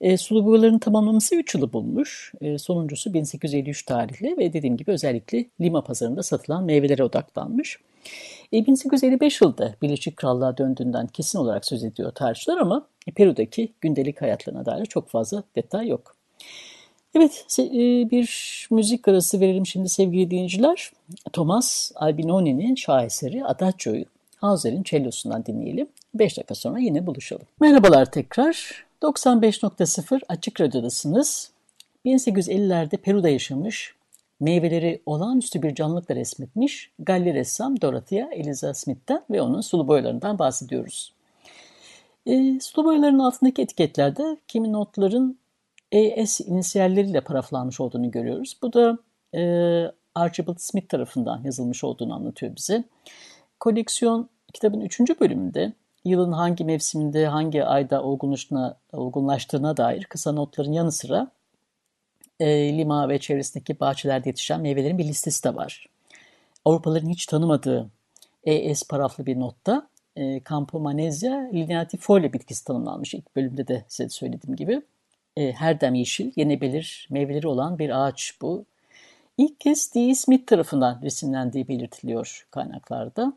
E, 0.00 0.16
sulu 0.16 0.46
boyaların 0.46 0.78
tamamlaması 0.78 1.36
3 1.36 1.54
yılı 1.54 1.72
bulmuş. 1.72 2.32
E, 2.40 2.58
sonuncusu 2.58 3.14
1853 3.14 3.82
tarihli 3.82 4.36
ve 4.38 4.52
dediğim 4.52 4.76
gibi 4.76 4.90
özellikle 4.90 5.44
Lima 5.60 5.84
pazarında 5.84 6.22
satılan 6.22 6.64
meyvelere 6.64 7.04
odaklanmış. 7.04 7.78
E, 8.52 8.66
1855 8.66 9.40
yılında 9.40 9.74
Birleşik 9.82 10.16
Krallığa 10.16 10.58
döndüğünden 10.58 11.06
kesin 11.06 11.38
olarak 11.38 11.66
söz 11.66 11.84
ediyor 11.84 12.12
tarihçiler 12.12 12.56
ama 12.56 12.86
Peru'daki 13.14 13.72
gündelik 13.80 14.22
hayatlarına 14.22 14.66
dair 14.66 14.86
çok 14.86 15.08
fazla 15.08 15.42
detay 15.56 15.88
yok. 15.88 16.16
Evet, 17.14 17.46
e, 17.58 17.64
bir 18.10 18.68
müzik 18.70 19.08
arası 19.08 19.40
verelim 19.40 19.66
şimdi 19.66 19.88
sevgili 19.88 20.30
dinleyiciler. 20.30 20.90
Thomas 21.32 21.92
Albinoni'nin 21.94 22.74
şaheseri 22.74 23.44
Adaccio'yu 23.44 24.04
Hauser'in 24.36 24.82
cellosundan 24.82 25.46
dinleyelim. 25.46 25.88
5 26.14 26.36
dakika 26.36 26.54
sonra 26.54 26.78
yine 26.78 27.06
buluşalım. 27.06 27.46
Merhabalar 27.60 28.10
tekrar. 28.10 28.85
95.0 29.06 30.20
Açık 30.28 30.60
Radyo'dasınız. 30.60 31.50
1850'lerde 32.06 32.96
Peru'da 32.96 33.28
yaşamış, 33.28 33.94
meyveleri 34.40 35.02
olağanüstü 35.06 35.62
bir 35.62 35.74
canlılıkla 35.74 36.14
resmetmiş 36.14 36.90
Galli 36.98 37.34
ressam 37.34 37.80
Dorothea 37.80 38.28
Eliza 38.32 38.74
Smith'ten 38.74 39.22
ve 39.30 39.42
onun 39.42 39.60
sulu 39.60 39.88
boyalarından 39.88 40.38
bahsediyoruz. 40.38 41.12
E, 42.26 42.60
sulu 42.60 42.84
boyaların 42.84 43.18
altındaki 43.18 43.62
etiketlerde 43.62 44.36
kimi 44.48 44.72
notların 44.72 45.38
ES 45.92 46.40
inisiyalleriyle 46.40 47.20
paraflanmış 47.20 47.80
olduğunu 47.80 48.10
görüyoruz. 48.10 48.56
Bu 48.62 48.72
da 48.72 48.98
e, 49.34 49.42
Archibald 50.14 50.58
Smith 50.58 50.88
tarafından 50.88 51.42
yazılmış 51.44 51.84
olduğunu 51.84 52.14
anlatıyor 52.14 52.56
bize. 52.56 52.84
Koleksiyon 53.60 54.28
kitabın 54.54 54.80
3. 54.80 55.00
bölümünde 55.20 55.72
yılın 56.08 56.32
hangi 56.32 56.64
mevsiminde, 56.64 57.26
hangi 57.26 57.64
ayda 57.64 58.02
olgunlaştığına, 58.02 58.76
olgunlaştığına 58.92 59.76
dair 59.76 60.04
kısa 60.04 60.32
notların 60.32 60.72
yanı 60.72 60.92
sıra 60.92 61.30
e, 62.40 62.78
Lima 62.78 63.08
ve 63.08 63.18
çevresindeki 63.18 63.80
bahçelerde 63.80 64.28
yetişen 64.28 64.60
meyvelerin 64.60 64.98
bir 64.98 65.04
listesi 65.04 65.44
de 65.44 65.54
var. 65.54 65.86
Avrupalıların 66.64 67.08
hiç 67.08 67.26
tanımadığı 67.26 67.90
ES 68.44 68.88
paraflı 68.88 69.26
bir 69.26 69.40
notta 69.40 69.88
e, 70.16 70.40
Campomanesia 70.50 71.34
lineatifolia 71.52 72.32
bitkisi 72.32 72.64
tanımlanmış. 72.64 73.14
İlk 73.14 73.36
bölümde 73.36 73.68
de 73.68 73.84
size 73.88 74.08
söylediğim 74.08 74.56
gibi. 74.56 74.82
E, 75.36 75.52
her 75.52 75.80
dem 75.80 75.94
yeşil, 75.94 76.32
yenebilir 76.36 77.08
meyveleri 77.10 77.48
olan 77.48 77.78
bir 77.78 78.06
ağaç 78.06 78.34
bu. 78.42 78.64
İlk 79.38 79.60
kez 79.60 79.94
D. 79.94 80.14
Smith 80.14 80.46
tarafından 80.46 81.00
resimlendiği 81.02 81.68
belirtiliyor 81.68 82.46
kaynaklarda. 82.50 83.32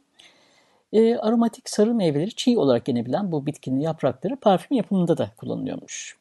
E, 0.93 1.15
aromatik 1.15 1.69
sarı 1.69 1.93
meyveleri 1.93 2.35
çiğ 2.35 2.59
olarak 2.59 2.87
yenebilen 2.87 3.31
bu 3.31 3.45
bitkinin 3.45 3.79
yaprakları 3.79 4.35
parfüm 4.35 4.77
yapımında 4.77 5.17
da 5.17 5.31
kullanılıyormuş. 5.37 6.17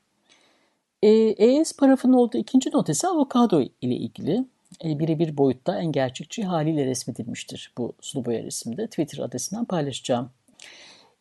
E, 1.02 1.08
ES 1.10 1.76
parafının 1.76 2.12
olduğu 2.12 2.38
ikinci 2.38 2.70
not 2.70 2.88
ise 2.88 3.08
avokado 3.08 3.60
ile 3.60 3.94
ilgili. 3.94 4.44
E, 4.84 4.98
birebir 4.98 5.36
boyutta 5.36 5.78
en 5.78 5.92
gerçekçi 5.92 6.42
haliyle 6.42 6.86
resmedilmiştir 6.86 7.72
bu 7.78 7.92
sulu 8.00 8.24
boya 8.24 8.42
resimde. 8.42 8.86
Twitter 8.86 9.18
adresinden 9.18 9.64
paylaşacağım. 9.64 10.30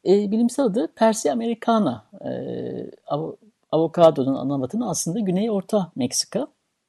E, 0.05 0.31
bilimsel 0.31 0.65
adı 0.65 0.87
Persia 0.95 1.33
americana. 1.33 2.05
E, 2.25 2.31
av, 3.07 3.31
avokadonun 3.71 4.35
ana 4.35 4.89
aslında 4.89 5.19
Güney 5.19 5.51
Orta 5.51 5.91
Meksika. 5.95 6.47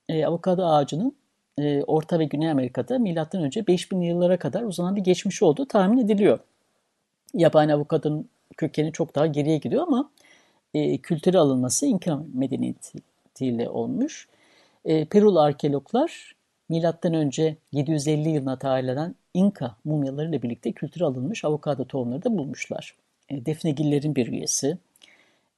E, 0.09 0.27
avokado 0.27 0.67
ağacının 0.67 1.17
e, 1.59 1.85
Orta 1.85 2.19
ve 2.19 2.25
Güney 2.25 2.51
Amerika'da 2.51 2.99
M.Ö. 2.99 3.67
5000 3.67 4.01
yıllara 4.01 4.39
kadar 4.39 4.63
uzanan 4.63 4.97
bir 4.97 5.01
geçmişi 5.01 5.45
olduğu 5.45 5.67
tahmin 5.67 5.99
ediliyor. 5.99 6.39
Yabani 7.35 7.75
avokadonun 7.75 8.29
kökeni 8.57 8.93
çok 8.93 9.15
daha 9.15 9.27
geriye 9.27 9.59
gidiyor 9.59 9.83
ama 9.83 10.11
e, 10.75 10.99
kültüre 10.99 11.39
alınması 11.39 11.87
İnka 11.87 12.23
medeniyetiyle 12.35 13.69
olmuş. 13.69 14.29
E, 14.85 15.05
Perulu 15.05 15.41
arkeologlar 15.41 16.35
milattan 16.69 17.15
önce 17.15 17.57
750 17.73 18.29
yılına 18.29 18.59
tarih 18.59 18.89
eden 18.89 19.15
İnka 19.35 19.77
mumyalarıyla 19.85 20.43
birlikte 20.43 20.73
kültüre 20.73 21.05
alınmış 21.05 21.45
avokado 21.45 21.85
tohumları 21.85 22.25
da 22.25 22.39
bulmuşlar. 22.39 22.95
E, 23.29 23.47
defnegillerin 23.47 24.17
bir 24.17 24.29
üyesi, 24.29 24.79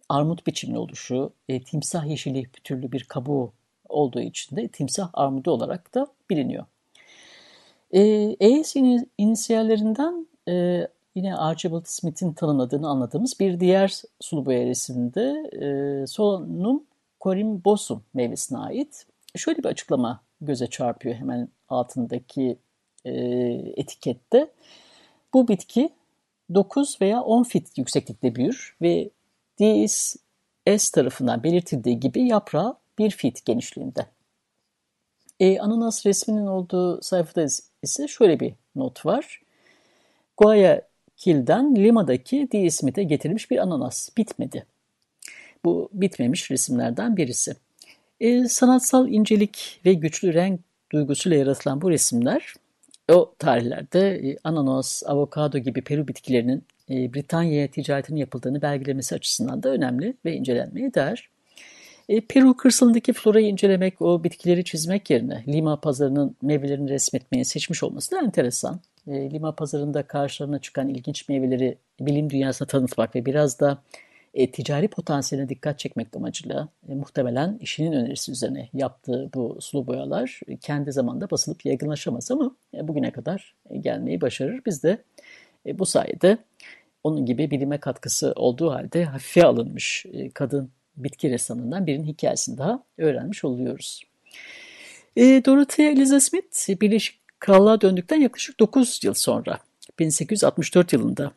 armut 0.09 0.47
biçimli 0.47 0.79
oluşu, 0.79 1.33
e, 1.49 1.63
timsah 1.63 2.07
yeşili 2.07 2.43
pütürlü 2.43 2.93
bir 2.93 3.05
kabuğu 3.05 3.53
olduğu 3.91 4.21
için 4.21 4.57
de 4.57 4.69
timsah 4.69 5.11
armudu 5.13 5.51
olarak 5.51 5.95
da 5.95 6.07
biliniyor. 6.31 6.65
E, 7.91 8.01
ES 8.41 8.77
inisiyallerinden 9.19 10.27
e, 10.49 10.87
yine 11.15 11.37
Archibald 11.37 11.85
Smith'in 11.87 12.33
tanımladığını 12.33 12.89
anladığımız 12.89 13.41
bir 13.41 13.61
diğer 13.61 14.03
sulu 14.21 14.47
boya 14.47 14.67
resimde 14.67 15.51
e, 15.53 16.07
solunum 16.07 16.85
Corim 17.21 17.65
bosum 17.65 18.05
meyvesine 18.15 18.59
ait. 18.59 19.07
Şöyle 19.37 19.59
bir 19.59 19.69
açıklama 19.69 20.21
göze 20.41 20.67
çarpıyor 20.67 21.15
hemen 21.15 21.49
altındaki 21.69 22.59
e, 23.05 23.13
etikette. 23.77 24.51
Bu 25.35 25.49
bitki 25.49 25.91
9 26.55 27.01
veya 27.01 27.23
10 27.23 27.43
fit 27.43 27.79
yükseklikte 27.79 28.35
büyür 28.35 28.77
ve 28.83 29.11
DSS 29.61 30.91
tarafından 30.91 31.43
belirtildiği 31.43 32.01
gibi 32.01 32.23
yaprağı 32.23 32.77
1 33.01 33.11
fit 33.11 33.45
genişliğinde. 33.45 34.07
E, 35.41 35.59
ananas 35.59 36.07
resminin 36.07 36.47
olduğu 36.47 37.03
sayfada 37.03 37.47
ise 37.83 38.09
şöyle 38.09 38.41
bir 38.41 38.55
not 38.75 39.07
var. 39.07 39.41
Guayaquil'den 40.37 41.77
Lima'daki 41.77 42.49
D. 42.53 42.71
Smith'e 42.71 43.03
getirilmiş 43.03 43.51
bir 43.51 43.59
ananas 43.59 44.17
bitmedi. 44.17 44.67
Bu 45.65 45.89
bitmemiş 45.93 46.51
resimlerden 46.51 47.17
birisi. 47.17 47.55
E, 48.21 48.49
sanatsal 48.49 49.09
incelik 49.09 49.81
ve 49.85 49.95
güçlü 49.95 50.35
renk 50.35 50.61
duygusuyla 50.93 51.39
yaratılan 51.39 51.81
bu 51.81 51.91
resimler 51.91 52.55
o 53.09 53.35
tarihlerde 53.39 54.31
e, 54.31 54.37
ananas, 54.45 55.03
avokado 55.07 55.59
gibi 55.59 55.83
peru 55.83 56.09
bitkilerinin 56.09 56.65
e, 56.91 57.15
Britanya'ya 57.15 57.69
ticaretinin 57.69 58.21
yapıldığını 58.21 58.63
belgelemesi 58.63 59.15
açısından 59.15 59.63
da 59.63 59.69
önemli 59.69 60.15
ve 60.25 60.35
incelenmeye 60.35 60.95
değer. 60.95 61.30
E, 62.11 62.21
Peru 62.21 62.57
kırsalındaki 62.57 63.13
florayı 63.13 63.47
incelemek, 63.47 64.03
o 64.03 64.25
bitkileri 64.25 64.65
çizmek 64.65 65.11
yerine 65.11 65.45
Lima 65.49 65.81
pazarının 65.81 66.37
meyvelerini 66.43 66.91
resmetmeyi 66.91 67.45
seçmiş 67.45 67.83
olması 67.83 68.11
da 68.11 68.21
enteresan. 68.21 68.81
E, 69.07 69.31
Lima 69.31 69.55
pazarında 69.55 70.03
karşılarına 70.03 70.59
çıkan 70.59 70.89
ilginç 70.89 71.29
meyveleri 71.29 71.79
bilim 72.01 72.31
dünyasına 72.31 72.69
tanıtmak 72.69 73.17
ve 73.17 73.27
biraz 73.27 73.61
da 73.61 73.83
e, 74.35 74.51
ticari 74.51 74.89
potansiyeline 74.89 75.49
dikkat 75.49 75.79
çekmek 75.79 76.17
amacıyla 76.17 76.69
muhtemelen 76.89 77.59
işinin 77.61 77.93
önerisi 77.93 78.33
üzerine 78.33 78.69
yaptığı 78.73 79.31
bu 79.35 79.59
sulu 79.61 79.87
boyalar 79.87 80.41
kendi 80.61 80.93
zamanda 80.93 81.31
basılıp 81.31 81.67
yaygınlaşamaz 81.67 82.31
ama 82.31 82.57
bugüne 82.83 83.11
kadar 83.11 83.55
gelmeyi 83.81 84.21
başarır. 84.21 84.61
Biz 84.67 84.83
de 84.83 84.99
bu 85.67 85.87
sayede 85.87 86.39
onun 87.05 87.27
gibi 87.27 87.51
bilime 87.51 87.79
katkısı 87.79 88.33
olduğu 88.37 88.71
halde 88.71 89.05
hafife 89.05 89.45
alınmış 89.45 90.07
kadın 90.35 90.71
bitki 91.05 91.31
ressamından 91.31 91.87
birinin 91.87 92.07
hikayesini 92.07 92.59
daha 92.59 92.85
öğrenmiş 92.99 93.45
oluyoruz. 93.45 94.03
E, 95.17 95.45
Dorothea 95.45 95.91
Eliza 95.91 96.21
Smith 96.21 96.81
Birleşik 96.81 97.21
Krallığa 97.41 97.81
döndükten 97.81 98.21
yaklaşık 98.21 98.61
9 98.61 99.01
yıl 99.05 99.15
sonra 99.15 99.59
1864 99.99 100.93
yılında 100.93 101.33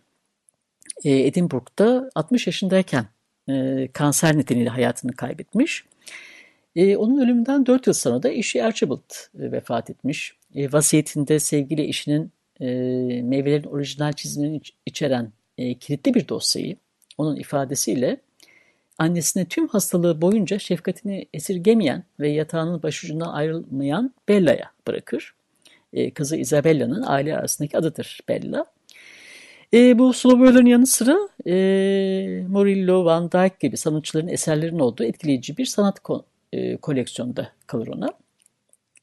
e, 1.03 1.12
Edinburgh'da 1.12 2.10
60 2.15 2.48
yaşındayken 2.48 3.05
e, 3.50 3.88
kanser 3.93 4.38
nedeniyle 4.38 4.70
hayatını 4.70 5.13
kaybetmiş. 5.13 5.86
E, 6.75 6.98
onun 6.98 7.22
ölümünden 7.22 7.65
4 7.65 7.88
yıl 7.88 7.93
sonra 7.93 8.24
da 8.24 8.29
eşi 8.29 8.63
Archibald 8.63 9.12
e, 9.39 9.51
vefat 9.51 9.89
etmiş. 9.89 10.34
E, 10.55 10.72
vasiyetinde 10.72 11.39
sevgili 11.39 11.88
eşinin 11.88 12.32
e, 12.60 12.65
meyvelerin 13.24 13.67
orijinal 13.67 14.13
çizimini 14.13 14.62
içeren 14.86 15.32
e, 15.58 15.74
kilitli 15.74 16.13
bir 16.13 16.27
dosyayı 16.27 16.77
onun 17.17 17.36
ifadesiyle 17.36 18.17
annesine 18.97 19.45
tüm 19.45 19.67
hastalığı 19.67 20.21
boyunca 20.21 20.59
şefkatini 20.59 21.27
esirgemeyen 21.33 22.03
ve 22.19 22.29
yatağının 22.29 22.83
başucundan 22.83 23.33
ayrılmayan 23.33 24.13
Bella'ya 24.29 24.71
bırakır. 24.88 25.33
E, 25.93 26.12
kızı 26.12 26.38
Isabella'nın 26.38 27.03
aile 27.07 27.38
arasındaki 27.38 27.77
adıdır 27.77 28.19
Bella. 28.29 28.65
E, 29.73 30.00
bu 30.00 30.13
Slowboy'ların 30.13 30.65
yanı 30.65 30.88
sıra 30.88 31.17
e, 31.47 31.53
Murillo, 32.47 33.05
Van 33.05 33.31
Dyck 33.31 33.59
gibi 33.59 33.77
sanatçıların 33.77 34.27
eserlerinin 34.27 34.79
olduğu 34.79 35.03
etkileyici 35.03 35.57
bir 35.57 35.65
sanat 35.65 36.00
ko 36.00 36.25
e, 36.53 36.77
koleksiyonunda 36.77 37.50
kalır 37.67 37.88
ona. 37.88 38.09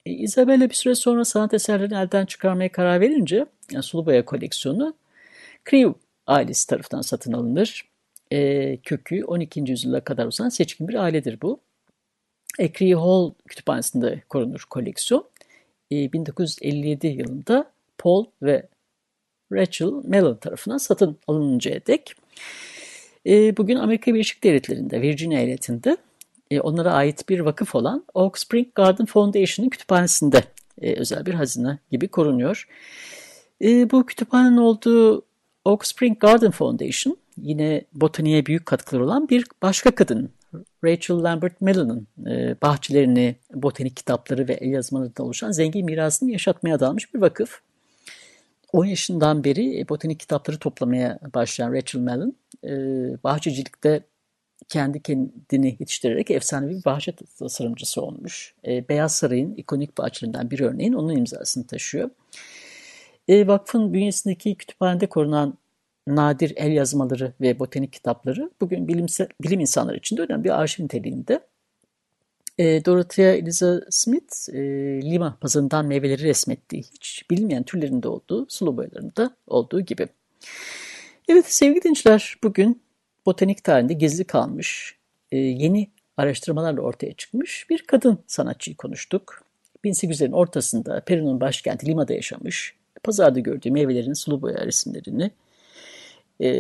E, 0.06 0.11
Isabella 0.11 0.70
bir 0.70 0.75
süre 0.75 0.94
sonra 0.94 1.25
sanat 1.25 1.55
eserlerini 1.55 1.94
elden 1.94 2.26
çıkarmaya 2.26 2.72
karar 2.72 3.00
verince 3.00 3.46
yani 3.72 3.83
Suluboya 3.83 4.24
koleksiyonu 4.24 4.94
Crewe 5.70 5.94
ailesi 6.26 6.66
tarafından 6.66 7.03
satın 7.03 7.33
alınır. 7.33 7.89
E, 8.33 8.77
kökü 8.77 9.25
12. 9.25 9.61
yüzyıla 9.61 10.01
kadar 10.01 10.27
uzanan 10.27 10.49
seçkin 10.49 10.88
bir 10.88 10.95
ailedir 10.95 11.40
bu. 11.43 11.61
Ekri 12.59 12.95
Hall 12.95 13.33
kütüphanesinde 13.49 14.23
korunur 14.29 14.64
koleksiyon. 14.71 15.25
E, 15.90 16.12
1957 16.12 17.07
yılında 17.07 17.71
Paul 17.99 18.25
ve 18.43 18.69
Rachel 19.53 19.93
Mellon 20.05 20.37
tarafından 20.37 20.79
satın 20.79 21.19
alınıncaya 21.27 21.87
dek. 21.87 22.14
E, 23.27 23.57
bugün 23.57 23.77
Amerika 23.77 24.14
Birleşik 24.14 24.45
Devletleri'nde, 24.45 25.03
Virginia 25.03 25.40
eyaletinde 25.40 25.97
e, 26.51 26.61
onlara 26.61 26.93
ait 26.93 27.29
bir 27.29 27.40
vakıf 27.40 27.75
olan 27.75 28.05
Oak 28.14 28.38
Spring 28.38 28.75
Garden 28.75 29.07
Foundation'ın 29.07 29.71
kütüphanesinde 29.71 30.45
e, 30.81 30.95
özel 30.95 31.27
bir 31.27 31.35
hazine 31.35 31.79
gibi 31.90 32.09
korunuyor. 32.09 32.69
E, 33.62 33.90
bu 33.90 34.07
kütüphanenin 34.07 34.57
olduğu 34.57 35.23
Oak 35.64 35.87
Spring 35.87 36.21
Garden 36.21 36.51
Foundation 36.51 37.16
yine 37.42 37.85
botaniğe 37.92 38.46
büyük 38.46 38.66
katkıları 38.66 39.05
olan 39.05 39.29
bir 39.29 39.44
başka 39.62 39.94
kadın 39.94 40.31
Rachel 40.85 41.16
Lambert 41.16 41.61
Mellon'ın 41.61 42.07
e, 42.26 42.57
bahçelerini, 42.62 43.37
botanik 43.55 43.96
kitapları 43.96 44.48
ve 44.48 44.53
el 44.53 44.70
yazmalarından 44.70 45.26
oluşan 45.26 45.53
zengin 45.53 45.85
mirasını 45.85 46.31
yaşatmaya 46.31 46.76
adanmış 46.76 47.14
bir 47.14 47.20
vakıf. 47.20 47.61
10 48.72 48.85
yaşından 48.85 49.44
beri 49.44 49.88
botanik 49.88 50.20
kitapları 50.20 50.59
toplamaya 50.59 51.18
başlayan 51.35 51.72
Rachel 51.72 52.00
Mellon, 52.00 52.37
e, 52.64 52.70
bahçecilikte 53.24 54.03
kendi 54.68 55.03
kendini 55.03 55.76
yetiştirerek 55.81 56.31
efsanevi 56.31 56.79
bir 56.79 56.85
bahçe 56.85 57.12
tasarımcısı 57.38 58.03
olmuş. 58.03 58.55
E, 58.66 58.88
Beyaz 58.88 59.14
Saray'ın 59.14 59.55
ikonik 59.55 59.98
bahçelerinden 59.98 60.50
bir 60.50 60.61
örneğin 60.61 60.92
onun 60.92 61.16
imzasını 61.16 61.66
taşıyor. 61.66 62.11
E, 63.29 63.46
vakfın 63.46 63.92
bünyesindeki 63.92 64.55
kütüphanede 64.55 65.07
korunan 65.07 65.59
nadir 66.06 66.52
el 66.56 66.72
yazmaları 66.72 67.32
ve 67.40 67.58
botanik 67.58 67.92
kitapları 67.92 68.50
bugün 68.60 68.88
bilimsel, 68.88 69.28
bilim 69.42 69.60
insanları 69.60 69.96
için 69.96 70.16
de 70.16 70.22
önemli 70.22 70.44
bir 70.44 70.60
arşiv 70.60 70.84
niteliğinde. 70.84 71.40
E, 72.58 72.84
Dorothea 72.84 73.32
Eliza 73.32 73.80
Smith, 73.90 74.48
e, 74.52 74.60
Lima 75.02 75.38
pazarından 75.40 75.86
meyveleri 75.86 76.22
resmettiği, 76.22 76.82
hiç 76.82 77.24
bilinmeyen 77.30 77.62
türlerinde 77.62 78.08
olduğu, 78.08 78.46
sulu 78.48 78.76
boyalarında 78.76 79.36
olduğu 79.46 79.80
gibi. 79.80 80.08
Evet 81.28 81.52
sevgili 81.52 81.82
dinleyiciler, 81.82 82.34
bugün 82.44 82.82
botanik 83.26 83.64
tarihinde 83.64 83.92
gizli 83.92 84.24
kalmış, 84.24 84.96
e, 85.32 85.36
yeni 85.36 85.90
araştırmalarla 86.16 86.80
ortaya 86.80 87.12
çıkmış 87.12 87.66
bir 87.70 87.82
kadın 87.82 88.18
sanatçıyı 88.26 88.76
konuştuk. 88.76 89.44
1800'lerin 89.84 90.32
ortasında 90.32 91.00
Peru'nun 91.00 91.40
başkenti 91.40 91.86
Lima'da 91.86 92.12
yaşamış, 92.12 92.74
pazarda 93.02 93.40
gördüğü 93.40 93.70
meyvelerin 93.70 94.12
sulu 94.12 94.42
boya 94.42 94.66
resimlerini 94.66 95.30
e, 96.40 96.50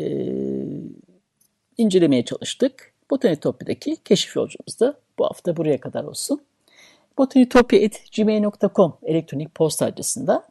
incelemeye 1.78 2.24
çalıştık. 2.24 2.92
Botanitopya'daki 3.10 3.96
keşif 3.96 4.36
yolculuğumuz 4.36 4.80
da 4.80 4.94
bu 5.18 5.24
hafta 5.24 5.56
buraya 5.56 5.80
kadar 5.80 6.04
olsun. 6.04 6.40
botanitopya.gmail.com 7.18 8.96
elektronik 9.02 9.54
posta 9.54 9.86
adresinden 9.86 10.42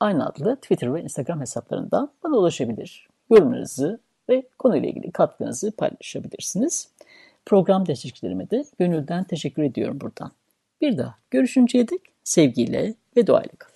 aynı 0.00 0.26
adlı 0.26 0.56
Twitter 0.56 0.94
ve 0.94 1.02
Instagram 1.02 1.40
hesaplarından 1.40 2.12
bana 2.24 2.36
ulaşabilir. 2.36 3.08
Yorumlarınızı 3.30 4.00
ve 4.28 4.42
konuyla 4.58 4.88
ilgili 4.88 5.12
katkınızı 5.12 5.70
paylaşabilirsiniz. 5.70 6.88
Program 7.46 7.86
destekçilerime 7.86 8.50
de 8.50 8.64
gönülden 8.78 9.24
teşekkür 9.24 9.62
ediyorum 9.62 10.00
buradan. 10.00 10.32
Bir 10.80 10.98
daha 10.98 11.14
görüşünceye 11.30 11.88
dek 11.88 12.00
sevgiyle 12.24 12.94
ve 13.16 13.26
duayla 13.26 13.52
kalın. 13.58 13.75